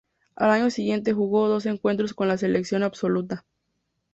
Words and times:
Al 0.35 0.49
año 0.49 0.71
siguiente 0.71 1.13
jugó 1.13 1.47
dos 1.47 1.67
encuentros 1.67 2.15
con 2.15 2.27
la 2.27 2.35
selección 2.35 2.81
absoluta. 2.81 3.45